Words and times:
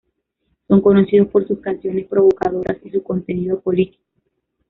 Son 0.67 0.81
conocidos 0.81 1.27
por 1.27 1.47
sus 1.47 1.59
canciones 1.59 2.07
provocadoras 2.07 2.75
y 2.83 2.89
su 2.89 3.03
contenido 3.03 3.59
político. 3.59 4.03